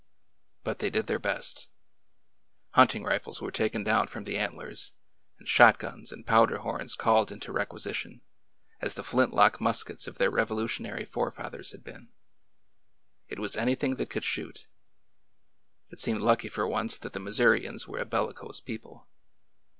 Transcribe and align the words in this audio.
But 0.63 0.79
they 0.79 0.89
did 0.89 1.05
their 1.05 1.19
best. 1.19 1.67
Hunting 2.71 3.03
rifles 3.03 3.39
were 3.39 3.51
taken 3.51 3.83
down 3.83 4.07
from 4.07 4.23
the 4.23 4.35
antlers, 4.35 4.93
and 5.37 5.47
shot 5.47 5.77
guns 5.77 6.11
and 6.11 6.25
powder 6.25 6.57
horns 6.57 6.95
called 6.95 7.31
into 7.31 7.51
requisition, 7.51 8.21
as 8.81 8.95
the 8.95 9.03
flint 9.03 9.31
lock 9.31 9.61
muskets 9.61 10.07
of 10.07 10.17
their 10.17 10.31
Revolutionary 10.31 11.05
forefathers 11.05 11.71
had 11.71 11.83
been. 11.83 12.09
It 13.27 13.37
was 13.37 13.55
anything 13.55 13.97
that 13.97 14.09
could 14.09 14.23
shoot 14.23 14.65
1 15.89 15.89
It 15.91 15.99
seemed 15.99 16.21
lucky 16.21 16.49
for 16.49 16.67
once 16.67 16.97
that 16.97 17.13
the 17.13 17.19
Mis 17.19 17.37
sourians 17.37 17.85
were 17.87 17.99
a 17.99 18.05
bellicose 18.05 18.59
people. 18.59 19.05